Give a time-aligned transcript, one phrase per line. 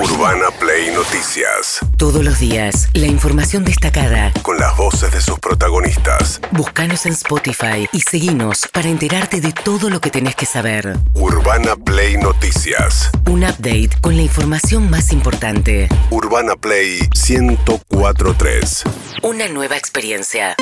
[0.00, 1.80] Urbana Play Noticias.
[1.96, 4.32] Todos los días, la información destacada.
[4.42, 6.40] Con las voces de sus protagonistas.
[6.52, 10.96] Búscanos en Spotify y seguinos para enterarte de todo lo que tenés que saber.
[11.14, 13.10] Urbana Play Noticias.
[13.26, 15.88] Un update con la información más importante.
[16.10, 18.84] Urbana Play 1043.
[19.24, 20.54] Una nueva experiencia.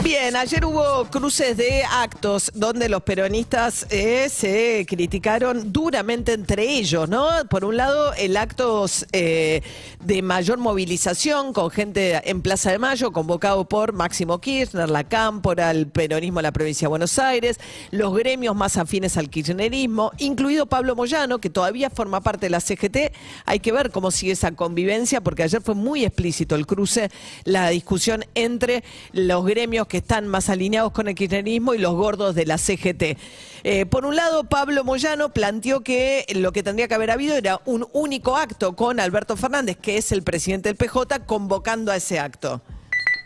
[0.00, 7.08] Bien, ayer hubo cruces de actos donde los peronistas eh, se criticaron duramente entre ellos,
[7.08, 7.28] ¿no?
[7.48, 9.62] Por un lado, el acto eh,
[10.00, 15.70] de mayor movilización con gente en Plaza de Mayo, convocado por Máximo Kirchner, la Cámpora,
[15.70, 20.66] el peronismo de la provincia de Buenos Aires, los gremios más afines al kirchnerismo, incluido
[20.66, 23.12] Pablo Moyano, que todavía forma parte de la CGT.
[23.44, 27.10] Hay que ver cómo sigue esa convivencia, porque ayer fue muy explícito el cruce,
[27.44, 32.34] la discusión entre los gremios que están más alineados con el kirchnerismo y los gordos
[32.34, 33.16] de la CGT.
[33.64, 37.60] Eh, por un lado, Pablo Moyano planteó que lo que tendría que haber habido era
[37.64, 42.18] un único acto con Alberto Fernández, que es el presidente del PJ, convocando a ese
[42.18, 42.60] acto.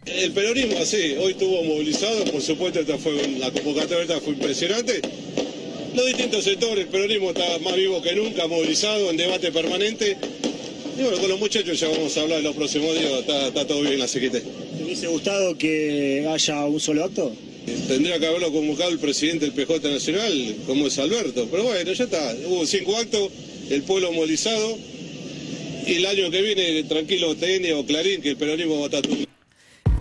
[0.06, 5.00] El peronismo así, hoy estuvo movilizado, por supuesto la convocatoria fue impresionante.
[5.94, 10.16] Los distintos sectores, el peronismo está más vivo que nunca, movilizado, en debate permanente.
[10.96, 13.80] Y bueno, con los muchachos ya vamos a hablar en los próximos días, está, todo
[13.80, 14.36] bien la CGT.
[14.86, 17.34] ¿Te hubiese gustado que haya un solo acto?
[17.88, 21.48] Tendría que haberlo convocado el presidente del PJ Nacional, como es Alberto.
[21.50, 22.36] Pero bueno, ya está.
[22.46, 23.32] Hubo cinco actos,
[23.68, 24.78] el pueblo movilizado.
[25.88, 29.25] Y el año que viene, tranquilo, TN o Clarín, que el peronismo va a estar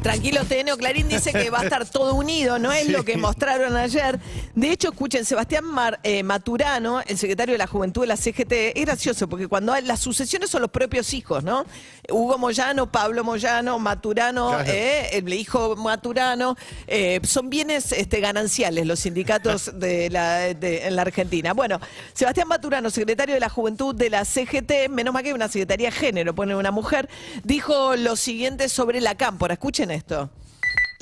[0.06, 3.76] Tranquilo, TN Clarín dice que va a estar todo unido, no es lo que mostraron
[3.76, 4.20] ayer.
[4.54, 5.66] De hecho, escuchen, Sebastián
[6.04, 9.84] eh, Maturano, el secretario de la Juventud de la CGT, es gracioso porque cuando hay,
[9.84, 11.66] las sucesiones son los propios hijos, ¿no?
[12.08, 19.00] Hugo Moyano, Pablo Moyano, Maturano, eh, el hijo Maturano, eh, son bienes este, gananciales los
[19.00, 21.54] sindicatos de la, en la Argentina.
[21.54, 21.80] Bueno,
[22.14, 25.96] Sebastián Maturano, secretario de la Juventud de la CGT, menos mal que una secretaría de
[25.96, 27.10] género, pone una mujer,
[27.44, 29.56] dijo lo siguiente sobre la cámpora.
[29.56, 29.95] Escuchen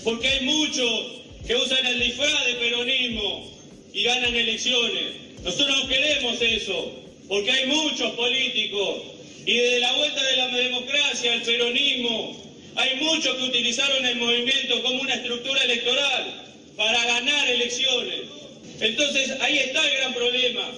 [0.04, 3.52] Porque hay muchos que usan el disfraz de peronismo
[3.94, 5.42] y ganan elecciones.
[5.44, 6.92] Nosotros no queremos eso,
[7.28, 9.02] porque hay muchos políticos
[9.46, 12.44] y desde la vuelta de la democracia, el peronismo,
[12.76, 16.44] hay muchos que utilizaron el movimiento como una estructura electoral
[16.78, 18.22] para ganar elecciones.
[18.80, 20.72] Entonces ahí está el gran problema.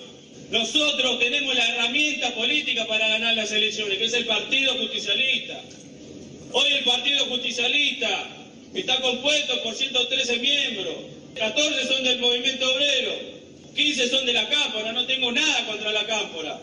[0.50, 5.62] Nosotros tenemos la herramienta política para ganar las elecciones, que es el Partido Justicialista.
[6.58, 8.08] Hoy el Partido Justicialista
[8.74, 10.96] está compuesto por 113 miembros,
[11.38, 13.12] 14 son del movimiento obrero,
[13.76, 16.58] 15 son de la cámpora, no tengo nada contra la cámpora,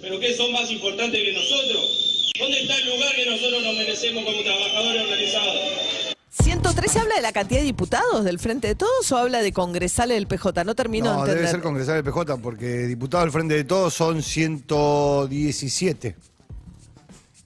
[0.00, 2.30] pero ¿qué son más importantes que nosotros?
[2.38, 5.60] ¿Dónde está el lugar que nosotros nos merecemos como trabajadores organizados?
[6.40, 10.18] 113 habla de la cantidad de diputados del Frente de Todos o habla de congresales
[10.18, 10.62] del PJ?
[10.62, 11.38] No termino de entender.
[11.38, 16.14] debe ser congresales del PJ porque diputados del Frente de Todos son 117.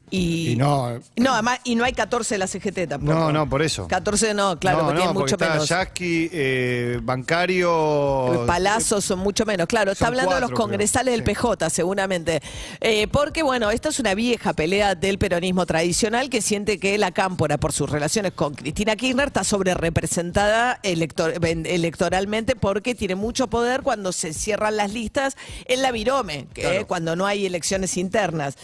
[0.09, 3.19] Y, no, no, además, y no hay 14 de la CGT tampoco.
[3.19, 3.89] No, no, por eso.
[3.89, 5.69] 14 no, claro, porque no, mucho está menos.
[5.69, 8.45] Yasky, eh, bancario.
[8.47, 9.91] Palazos son mucho menos, claro.
[9.91, 12.41] Está hablando de los congresales del PJ, seguramente.
[12.81, 17.11] Eh, porque, bueno, esta es una vieja pelea del peronismo tradicional que siente que la
[17.11, 23.83] Cámpora, por sus relaciones con Cristina Kirchner, está sobre representada electoralmente porque tiene mucho poder
[23.83, 28.57] cuando se cierran las listas en la Virome, que cuando no hay elecciones internas.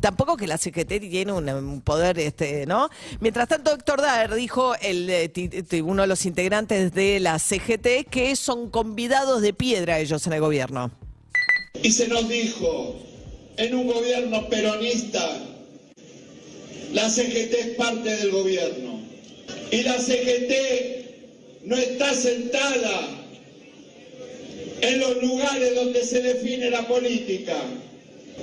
[0.00, 2.88] Tampoco que la CGT tiene un, poder, este, ¿no?
[3.20, 5.30] Mientras tanto, Héctor Daer dijo, eh,
[5.84, 10.40] uno de los integrantes de la CGT, que son convidados de piedra ellos en el
[10.40, 10.90] gobierno.
[11.82, 12.96] Y se nos dijo,
[13.56, 15.28] en un gobierno peronista,
[16.92, 19.00] la CGT es parte del gobierno.
[19.70, 20.52] Y la CGT
[21.64, 23.18] no está sentada
[24.80, 27.56] en los lugares donde se define la política.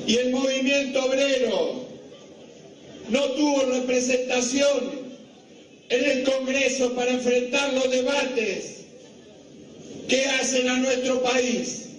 [0.05, 1.84] Y el movimiento obrero
[3.09, 5.05] no tuvo representación
[5.89, 8.85] en el Congreso para enfrentar los debates
[10.07, 11.89] que hacen a nuestro país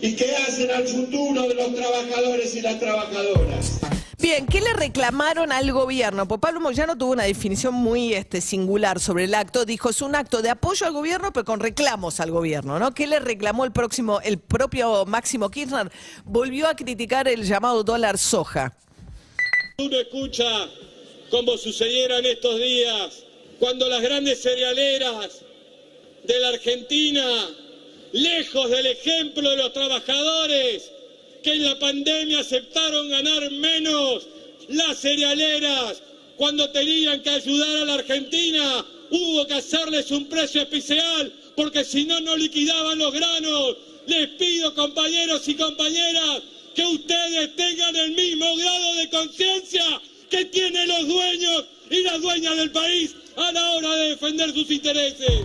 [0.00, 3.80] y que hacen al futuro de los trabajadores y las trabajadoras.
[4.18, 6.28] Bien, ¿qué le reclamaron al gobierno?
[6.28, 9.64] Pues Pablo Moyano tuvo una definición muy este, singular sobre el acto.
[9.64, 12.94] Dijo, es un acto de apoyo al gobierno, pero con reclamos al gobierno, ¿no?
[12.94, 15.90] ¿Qué le reclamó el próximo, el propio Máximo Kirchner?
[16.24, 18.76] Volvió a criticar el llamado dólar soja.
[19.78, 20.68] Uno escucha
[21.30, 23.24] como sucediera en estos días,
[23.58, 25.40] cuando las grandes cerealeras
[26.24, 27.48] de la Argentina,
[28.12, 30.90] lejos del ejemplo de los trabajadores,
[31.42, 34.26] que en la pandemia aceptaron ganar menos,
[34.68, 36.02] las cerealeras,
[36.36, 42.04] cuando tenían que ayudar a la Argentina, hubo que hacerles un precio especial, porque si
[42.04, 43.76] no, no liquidaban los granos.
[44.06, 46.42] Les pido, compañeros y compañeras,
[46.80, 49.82] ustedes tengan el mismo grado de conciencia
[50.30, 54.70] que tienen los dueños y las dueñas del país a la hora de defender sus
[54.70, 55.42] intereses.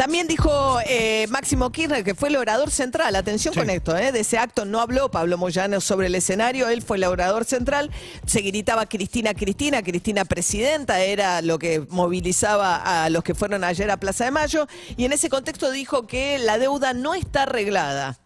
[0.00, 3.16] También dijo eh, Máximo Kirchner que fue el orador central.
[3.16, 6.80] Atención con esto, eh, de ese acto no habló Pablo Moyano sobre el escenario, él
[6.80, 7.90] fue el orador central.
[8.24, 13.90] Se gritaba Cristina, Cristina, Cristina presidenta, era lo que movilizaba a los que fueron ayer
[13.90, 14.66] a Plaza de Mayo.
[14.96, 18.19] Y en ese contexto dijo que la deuda no está arreglada.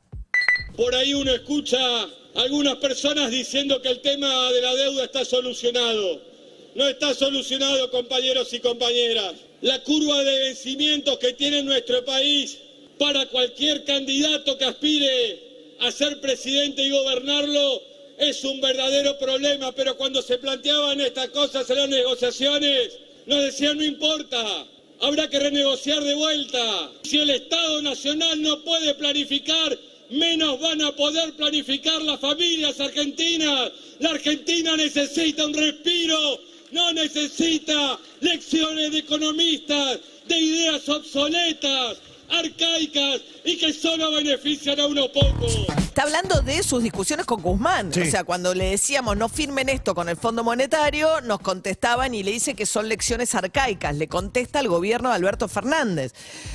[0.76, 1.78] Por ahí uno escucha
[2.34, 6.20] algunas personas diciendo que el tema de la deuda está solucionado.
[6.74, 9.34] No está solucionado, compañeros y compañeras.
[9.60, 12.58] La curva de vencimientos que tiene nuestro país
[12.98, 17.82] para cualquier candidato que aspire a ser presidente y gobernarlo
[18.18, 23.78] es un verdadero problema, pero cuando se planteaban estas cosas en las negociaciones, nos decían
[23.78, 24.66] no importa,
[25.00, 26.90] habrá que renegociar de vuelta.
[27.04, 29.78] Si el Estado Nacional no puede planificar,
[30.14, 33.72] menos van a poder planificar las familias argentinas.
[33.98, 36.40] La Argentina necesita un respiro,
[36.72, 45.08] no necesita lecciones de economistas, de ideas obsoletas, arcaicas y que solo benefician a unos
[45.08, 45.83] pocos.
[45.94, 47.92] Está hablando de sus discusiones con Guzmán.
[47.94, 48.00] Sí.
[48.00, 52.24] O sea, cuando le decíamos no firmen esto con el Fondo Monetario, nos contestaban y
[52.24, 53.94] le dice que son lecciones arcaicas.
[53.94, 56.12] Le contesta al gobierno de Alberto Fernández.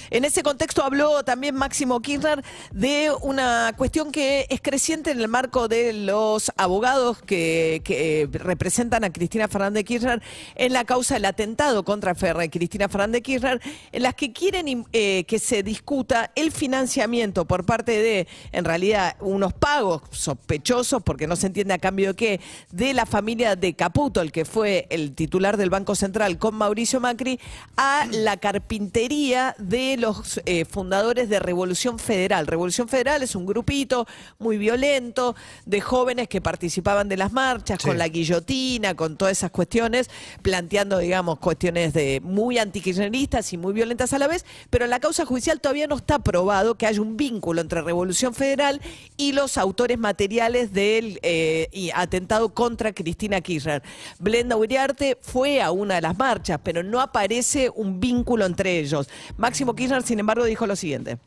[0.10, 5.30] En ese contexto habló también Máximo Kirchner de una cuestión que es creciente en el
[5.30, 10.22] marco de los abogados que, que representan a Cristina Fernández Kirchner
[10.56, 13.62] en la causa del atentado contra Ferre, Cristina Fernández Kirchner,
[13.94, 19.16] en las que quieren eh, que se discuta el financiamiento por parte de, en realidad,
[19.30, 22.42] unos pagos sospechosos, porque no se entiende a cambio de qué,
[22.72, 27.00] de la familia de Caputo, el que fue el titular del Banco Central con Mauricio
[27.00, 27.40] Macri,
[27.78, 32.48] a la carpintería de los eh, fundadores de Revolución Federal.
[32.48, 35.36] Revolución Federal es un grupito muy violento
[35.66, 37.88] de jóvenes que participaban de las marchas Sí.
[37.88, 40.10] con la guillotina, con todas esas cuestiones,
[40.42, 45.00] planteando, digamos, cuestiones de muy antikirchneristas y muy violentas a la vez, pero en la
[45.00, 48.82] causa judicial todavía no está probado que haya un vínculo entre Revolución Federal
[49.20, 53.84] y los autores materiales del eh, atentado contra Cristina Kirchner.
[54.18, 59.08] Blenda Uriarte fue a una de las marchas, pero no aparece un vínculo entre ellos.
[59.36, 61.18] Máximo Kirchner, sin embargo, dijo lo siguiente.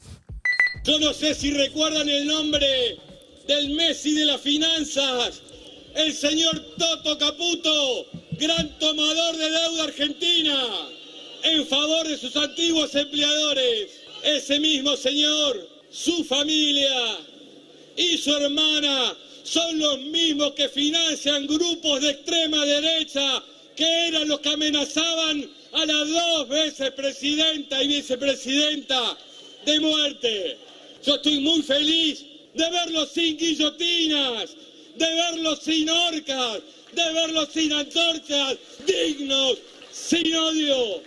[0.85, 2.67] Yo no sé si recuerdan el nombre
[3.47, 5.43] del Messi de las finanzas,
[5.95, 8.07] el señor Toto Caputo,
[8.41, 10.57] gran tomador de deuda argentina,
[11.45, 13.91] en favor de sus antiguos empleadores.
[14.25, 16.89] Ese mismo señor, su familia
[17.97, 23.43] y su hermana son los mismos que financian grupos de extrema derecha
[23.77, 29.17] que eran los que amenazaban a las dos veces presidenta y vicepresidenta
[29.65, 30.59] de muerte.
[31.05, 32.25] Yo estoy muy feliz
[32.55, 34.51] de verlos sin guillotinas,
[34.97, 36.61] de verlos sin horcas,
[36.93, 38.57] de verlos sin antorchas,
[38.87, 39.59] dignos,
[39.91, 41.03] sin odio,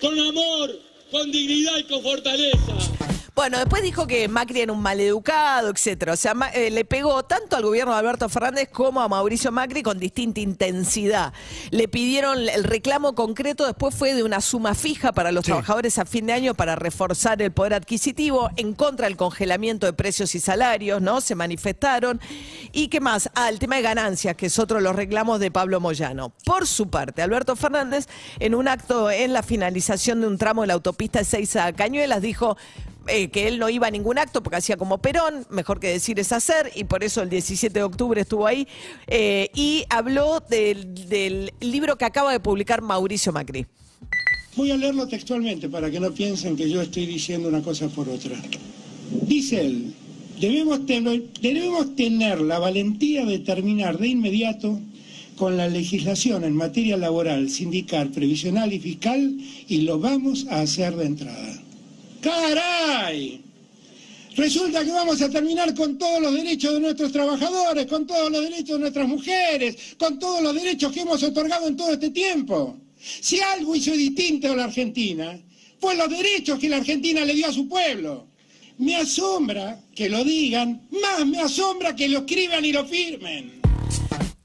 [0.00, 0.80] con amor,
[1.10, 2.97] con dignidad y con fortaleza.
[3.38, 6.14] Bueno, después dijo que Macri era un maleducado, etcétera.
[6.14, 9.84] O sea, eh, le pegó tanto al gobierno de Alberto Fernández como a Mauricio Macri
[9.84, 11.32] con distinta intensidad.
[11.70, 16.04] Le pidieron el reclamo concreto, después fue de una suma fija para los trabajadores a
[16.04, 20.40] fin de año para reforzar el poder adquisitivo, en contra del congelamiento de precios y
[20.40, 21.20] salarios, ¿no?
[21.20, 22.20] Se manifestaron.
[22.72, 23.30] ¿Y qué más?
[23.36, 26.32] Ah, el tema de ganancias, que es otro de los reclamos de Pablo Moyano.
[26.44, 28.08] Por su parte, Alberto Fernández,
[28.40, 32.20] en un acto en la finalización de un tramo de la autopista Ezeiza a Cañuelas,
[32.20, 32.56] dijo
[33.08, 36.18] eh, que él no iba a ningún acto porque hacía como Perón, mejor que decir
[36.18, 38.66] es hacer, y por eso el 17 de octubre estuvo ahí,
[39.06, 43.66] eh, y habló del, libro que acaba de publicar Mauricio Macri.
[44.56, 48.08] Voy a leerlo textualmente para que no piensen que yo estoy diciendo una cosa por
[48.08, 48.36] otra.
[49.22, 49.94] Dice él,
[50.40, 50.86] debemos
[51.96, 54.78] tener la valentía de terminar de inmediato
[55.36, 59.38] con la legislación en materia laboral, sindical, previsional y fiscal
[59.68, 61.67] y lo vamos a hacer de entrada.
[62.20, 63.42] ¡Caray!
[64.36, 68.42] Resulta que vamos a terminar con todos los derechos de nuestros trabajadores, con todos los
[68.42, 72.78] derechos de nuestras mujeres, con todos los derechos que hemos otorgado en todo este tiempo.
[73.00, 75.38] Si algo hizo distinto a la Argentina,
[75.80, 78.28] fue los derechos que la Argentina le dio a su pueblo.
[78.78, 83.60] Me asombra que lo digan, más me asombra que lo escriban y lo firmen.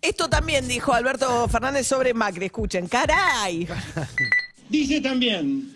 [0.02, 3.68] Esto también dijo Alberto Fernández sobre Macri, escuchen, caray.
[4.70, 5.73] Dice también,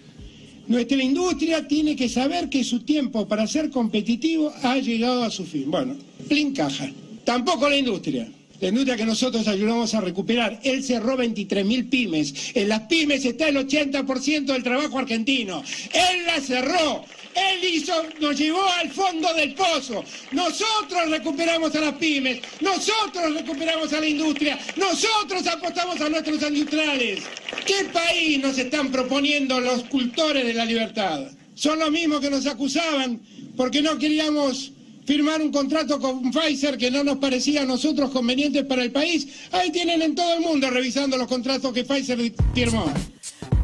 [0.67, 5.45] nuestra industria tiene que saber que su tiempo para ser competitivo ha llegado a su
[5.45, 5.69] fin.
[5.71, 5.95] Bueno,
[6.27, 6.89] plin caja.
[7.23, 8.27] Tampoco la industria.
[8.59, 10.59] La industria que nosotros ayudamos a recuperar.
[10.63, 12.33] Él cerró 23.000 pymes.
[12.55, 15.63] En las pymes está el 80% del trabajo argentino.
[15.93, 17.05] Él la cerró.
[17.37, 20.03] Él hizo, nos llevó al fondo del pozo.
[20.31, 27.23] Nosotros recuperamos a las pymes, nosotros recuperamos a la industria, nosotros apostamos a nuestros industriales.
[27.65, 31.27] ¿Qué país nos están proponiendo los cultores de la libertad?
[31.53, 33.21] Son los mismos que nos acusaban
[33.55, 34.71] porque no queríamos
[35.05, 39.27] firmar un contrato con Pfizer que no nos parecía a nosotros conveniente para el país.
[39.51, 42.19] Ahí tienen en todo el mundo revisando los contratos que Pfizer
[42.53, 42.91] firmó.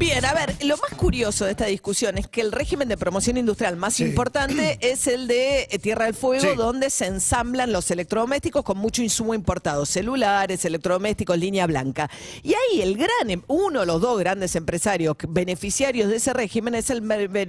[0.04, 3.38] Bien, a ver, lo más curioso de esta discusión es que el régimen de promoción
[3.38, 6.58] industrial más importante es el de eh, Tierra del Fuego, Sí.
[6.58, 12.10] donde se ensamblan los electrodomésticos con mucho insumo importado, celulares, electrodomésticos, línea blanca.
[12.44, 16.76] Y ahí el gran, em- uno de los dos grandes empresarios beneficiarios de ese régimen
[16.76, 17.02] es el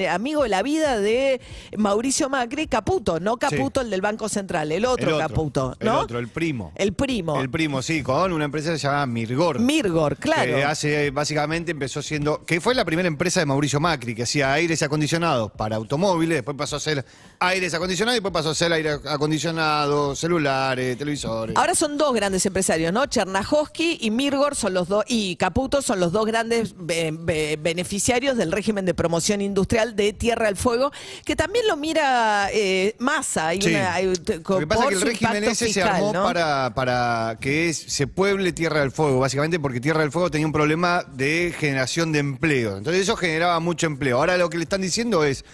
[0.08, 1.40] amigo de la vida de
[1.76, 5.86] Mauricio Macri, Caputo, no Caputo el del Banco Central, el otro, el otro, Caputo, El
[5.88, 5.98] ¿no?
[5.98, 6.70] otro, el primo.
[6.76, 7.40] El primo.
[7.40, 9.58] El primo, sí, con una empresa que se llama Mirgor.
[9.58, 10.54] Mirgor, claro.
[10.54, 14.52] Que hace, básicamente empezó siendo, que fue la primera empresa de Mauricio Macri, que hacía
[14.52, 17.04] aires acondicionados para automóviles, después pasó a hacer
[17.40, 21.56] aires acondicionados y después pasó a hacer aire acondicionado, celulares, televisores.
[21.56, 23.06] Ahora son dos grandes empresarios, ¿no?
[23.06, 28.36] Chernahovsky y Mirgor son los dos, y Caputo son los dos grandes be- be- beneficiarios
[28.36, 30.92] del régimen de promoción industrial de Tierra del Fuego,
[31.24, 33.48] que también lo mira eh, Massa.
[33.48, 33.70] Hay Sí.
[33.70, 36.24] una, hay- Lo que pasa es que el régimen ese se armó ¿no?
[36.24, 40.46] para, para que es- se pueble Tierra del Fuego, básicamente porque Tierra del Fuego tenía
[40.46, 42.76] un problema de generación de empleo.
[42.76, 44.18] Entonces eso generaba mucho empleo.
[44.18, 45.44] Ahora lo que le están diciendo es,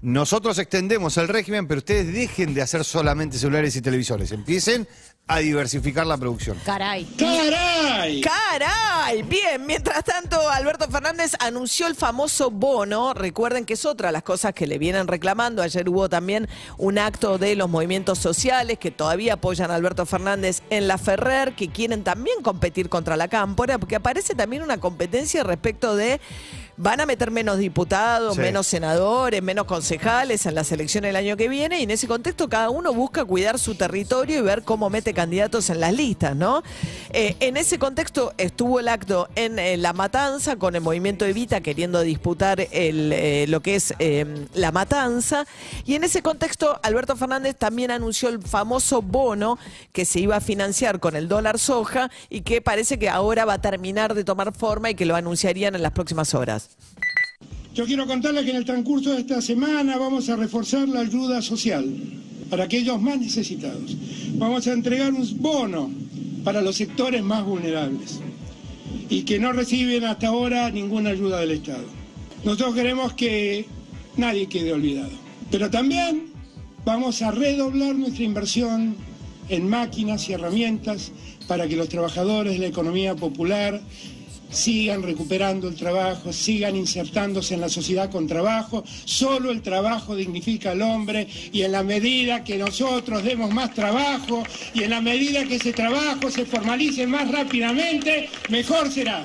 [0.00, 4.30] nosotros extendemos el régimen, pero ustedes dejen de hacer solamente celulares y televisores.
[4.30, 4.86] Empiecen
[5.28, 6.58] a diversificar la producción.
[6.64, 7.04] Caray.
[7.04, 8.22] ¡Caray!
[8.22, 9.22] ¡Caray!
[9.22, 13.12] Bien, mientras tanto, Alberto Fernández anunció el famoso bono.
[13.12, 15.62] Recuerden que es otra de las cosas que le vienen reclamando.
[15.62, 20.62] Ayer hubo también un acto de los movimientos sociales que todavía apoyan a Alberto Fernández
[20.70, 25.44] en la Ferrer, que quieren también competir contra la Cámpora, porque aparece también una competencia
[25.44, 26.20] respecto de.
[26.80, 28.40] Van a meter menos diputados, Sí.
[28.40, 32.48] menos senadores, menos concejales en las elecciones del año que viene y en ese contexto
[32.48, 36.62] cada uno busca cuidar su territorio y ver cómo mete candidatos en las listas, ¿no?
[37.10, 41.60] Eh, en ese contexto estuvo el acto en eh, La Matanza con el movimiento Evita
[41.60, 45.46] queriendo disputar el, eh, lo que es eh, La Matanza
[45.84, 49.58] y en ese contexto Alberto Fernández también anunció el famoso bono
[49.92, 53.54] que se iba a financiar con el dólar soja y que parece que ahora va
[53.54, 56.67] a terminar de tomar forma y que lo anunciarían en las próximas horas.
[57.74, 61.40] Yo quiero contarles que en el transcurso de esta semana vamos a reforzar la ayuda
[61.40, 61.86] social
[62.50, 63.96] para aquellos más necesitados.
[64.34, 65.88] Vamos a entregar un bono
[66.42, 68.18] para los sectores más vulnerables
[69.08, 71.84] y que no reciben hasta ahora ninguna ayuda del Estado.
[72.44, 73.66] Nosotros queremos que
[74.16, 75.12] nadie quede olvidado.
[75.50, 76.32] Pero también
[76.84, 78.96] vamos a redoblar nuestra inversión
[79.48, 81.12] en máquinas y herramientas
[81.46, 83.80] para que los trabajadores de la economía popular
[84.50, 88.84] sigan recuperando el trabajo, sigan insertándose en la sociedad con trabajo.
[89.04, 94.42] Solo el trabajo dignifica al hombre y en la medida que nosotros demos más trabajo
[94.74, 99.24] y en la medida que ese trabajo se formalice más rápidamente, mejor será.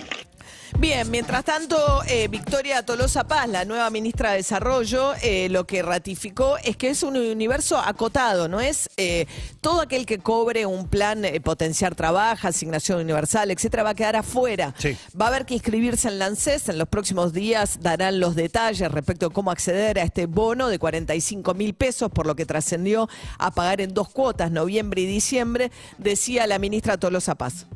[0.80, 5.82] Bien, mientras tanto, eh, Victoria Tolosa Paz, la nueva ministra de Desarrollo, eh, lo que
[5.82, 9.26] ratificó es que es un universo acotado, no es eh,
[9.62, 14.74] todo aquel que cobre un plan potenciar trabaja, asignación universal, etcétera, va a quedar afuera.
[14.78, 14.98] Sí.
[15.20, 16.70] Va a haber que inscribirse en la ANSES.
[16.70, 20.80] En los próximos días darán los detalles respecto a cómo acceder a este bono de
[20.80, 25.72] 45 mil pesos, por lo que trascendió a pagar en dos cuotas, noviembre y diciembre,
[25.98, 27.68] decía la ministra Tolosa Paz.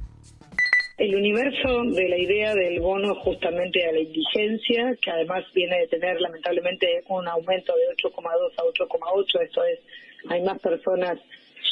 [0.97, 5.87] El universo de la idea del bono justamente a la indigencia, que además viene de
[5.89, 8.23] tener lamentablemente un aumento de 8,2
[8.57, 9.79] a 8,8, esto es,
[10.27, 11.19] hay más personas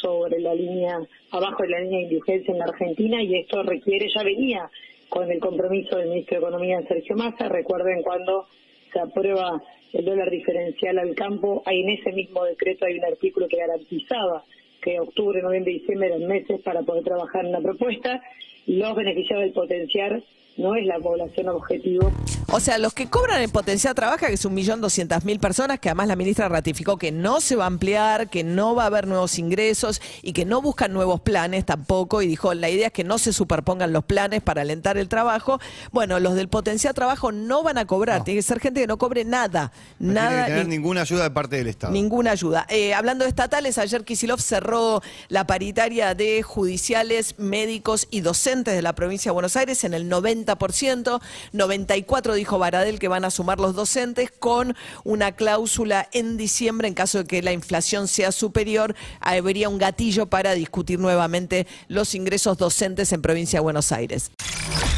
[0.00, 1.00] sobre la línea,
[1.32, 4.70] abajo de la línea de indigencia en la Argentina y esto requiere, ya venía
[5.08, 8.46] con el compromiso del ministro de Economía Sergio Massa, recuerden cuando
[8.92, 9.60] se aprueba
[9.92, 14.44] el dólar diferencial al campo, hay en ese mismo decreto hay un artículo que garantizaba
[14.80, 18.22] que octubre, noviembre y diciembre eran meses para poder trabajar en la propuesta.
[18.66, 20.22] Los beneficiados del potenciar
[20.56, 22.10] no es la población objetivo.
[22.48, 25.80] O sea, los que cobran en potencial trabaja, que es un millón doscientas mil personas,
[25.80, 28.86] que además la ministra ratificó que no se va a ampliar, que no va a
[28.86, 32.22] haber nuevos ingresos y que no buscan nuevos planes tampoco.
[32.22, 35.58] Y dijo, la idea es que no se superpongan los planes para alentar el trabajo.
[35.90, 38.22] Bueno, los del potencial trabajo no van a cobrar.
[38.22, 39.72] Tiene que ser gente que no cobre nada.
[39.98, 40.28] No nada.
[40.28, 41.92] tiene que tener ni- ninguna ayuda de parte del Estado.
[41.92, 42.64] Ninguna ayuda.
[42.68, 48.82] Eh, hablando de estatales, ayer Kisilov cerró la paritaria de judiciales, médicos y docentes de
[48.82, 51.20] la provincia de Buenos Aires en el 90%.
[51.52, 56.94] 94 dijo Baradel que van a sumar los docentes con una cláusula en diciembre en
[56.94, 58.94] caso de que la inflación sea superior.
[59.20, 64.30] Habría un gatillo para discutir nuevamente los ingresos docentes en provincia de Buenos Aires.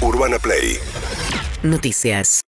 [0.01, 0.79] Urbana Play
[1.63, 2.43] Noticias.